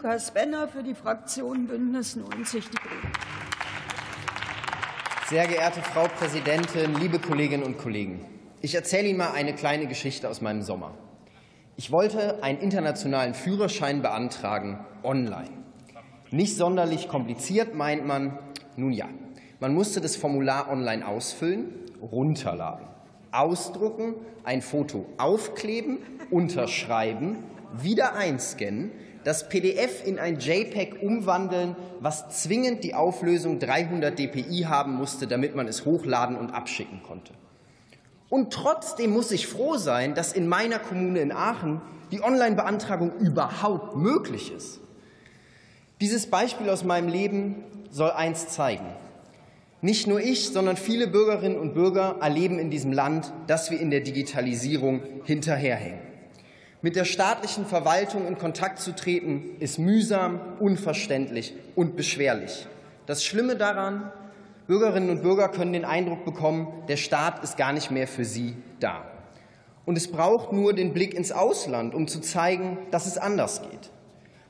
[0.00, 3.12] Lukas Benner für die Fraktion Bündnis 90 Die Grünen.
[5.28, 8.24] Sehr geehrte Frau Präsidentin, liebe Kolleginnen und Kollegen!
[8.60, 10.94] Ich erzähle Ihnen mal eine kleine Geschichte aus meinem Sommer.
[11.76, 15.64] Ich wollte einen internationalen Führerschein beantragen online.
[16.30, 18.38] Nicht sonderlich kompliziert, meint man.
[18.76, 19.08] Nun ja,
[19.58, 22.86] man musste das Formular online ausfüllen, runterladen,
[23.32, 24.14] ausdrucken,
[24.44, 25.98] ein Foto aufkleben,
[26.30, 27.38] unterschreiben,
[27.72, 28.90] wieder einscannen,
[29.24, 35.54] das PDF in ein JPEG umwandeln, was zwingend die Auflösung 300 dpi haben musste, damit
[35.54, 37.32] man es hochladen und abschicken konnte.
[38.30, 43.96] Und trotzdem muss ich froh sein, dass in meiner Kommune in Aachen die Online-Beantragung überhaupt
[43.96, 44.80] möglich ist.
[46.00, 48.86] Dieses Beispiel aus meinem Leben soll eins zeigen.
[49.80, 53.90] Nicht nur ich, sondern viele Bürgerinnen und Bürger erleben in diesem Land, dass wir in
[53.90, 56.00] der Digitalisierung hinterherhängen.
[56.82, 62.66] Mit der staatlichen Verwaltung in Kontakt zu treten, ist mühsam, unverständlich und beschwerlich.
[63.06, 64.12] Das Schlimme daran,
[64.66, 68.54] Bürgerinnen und Bürger können den Eindruck bekommen, der Staat ist gar nicht mehr für sie
[68.80, 69.04] da.
[69.86, 73.90] Und es braucht nur den Blick ins Ausland, um zu zeigen, dass es anders geht.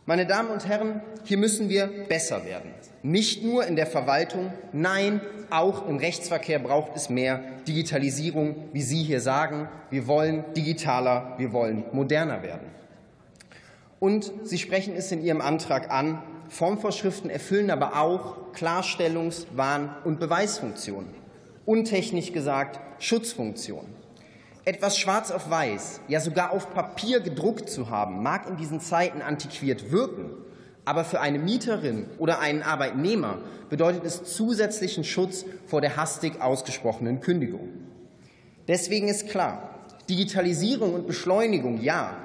[0.08, 2.70] Meine Damen und Herren, hier müssen wir besser werden.
[3.02, 9.02] Nicht nur in der Verwaltung, nein, auch im Rechtsverkehr braucht es mehr Digitalisierung, wie Sie
[9.02, 9.68] hier sagen.
[9.90, 12.68] Wir wollen digitaler, wir wollen moderner werden.
[14.00, 16.22] Und Sie sprechen es in Ihrem Antrag an.
[16.48, 21.10] Formvorschriften erfüllen aber auch Klarstellungs-, Warn- und Beweisfunktionen.
[21.66, 23.92] Untechnisch gesagt Schutzfunktionen.
[24.68, 29.22] Etwas schwarz auf weiß, ja sogar auf Papier gedruckt zu haben, mag in diesen Zeiten
[29.22, 30.28] antiquiert wirken,
[30.84, 33.38] aber für eine Mieterin oder einen Arbeitnehmer
[33.70, 37.70] bedeutet es zusätzlichen Schutz vor der hastig ausgesprochenen Kündigung.
[38.68, 39.70] Deswegen ist klar,
[40.10, 42.18] Digitalisierung und Beschleunigung ja,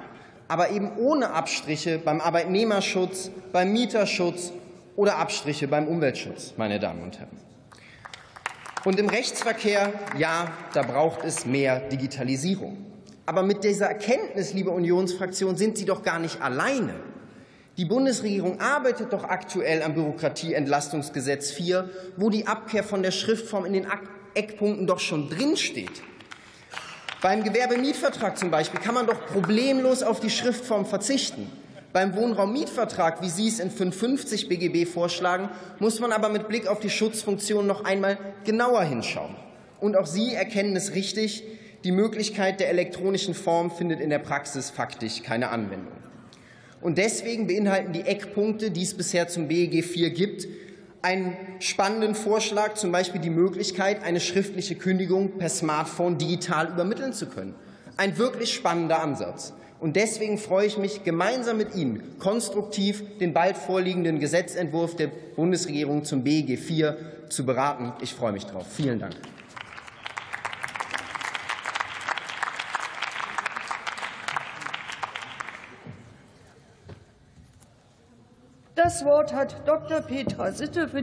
[0.46, 4.52] aber eben ohne Abstriche beim Arbeitnehmerschutz, beim Mieterschutz
[4.96, 7.53] oder Abstriche beim Umweltschutz, meine Damen und Herren.
[8.84, 12.84] Und im Rechtsverkehr, ja, da braucht es mehr Digitalisierung.
[13.24, 16.94] Aber mit dieser Erkenntnis, liebe Unionsfraktion, sind Sie doch gar nicht alleine.
[17.78, 23.72] Die Bundesregierung arbeitet doch aktuell am Bürokratieentlastungsgesetz 4, wo die Abkehr von der Schriftform in
[23.72, 23.86] den
[24.34, 26.02] Eckpunkten doch schon drinsteht.
[27.22, 31.50] Beim Gewerbemietvertrag zum Beispiel kann man doch problemlos auf die Schriftform verzichten.
[31.94, 36.80] Beim Wohnraummietvertrag, wie Sie es in 550 BGB vorschlagen, muss man aber mit Blick auf
[36.80, 39.36] die Schutzfunktion noch einmal genauer hinschauen.
[39.78, 41.44] Und auch Sie erkennen es richtig,
[41.84, 45.92] die Möglichkeit der elektronischen Form findet in der Praxis faktisch keine Anwendung.
[46.80, 50.48] Und deswegen beinhalten die Eckpunkte, die es bisher zum BEG IV gibt,
[51.00, 57.26] einen spannenden Vorschlag, zum Beispiel die Möglichkeit, eine schriftliche Kündigung per Smartphone digital übermitteln zu
[57.26, 57.54] können.
[57.96, 59.52] Ein wirklich spannender Ansatz.
[59.78, 66.04] Und deswegen freue ich mich, gemeinsam mit Ihnen konstruktiv den bald vorliegenden Gesetzentwurf der Bundesregierung
[66.04, 66.94] zum BEG IV
[67.28, 67.92] zu beraten.
[68.00, 68.66] Ich freue mich darauf.
[68.72, 69.14] Vielen Dank.
[78.74, 80.00] Das Wort hat Dr.
[80.00, 81.02] Petra Sitte für die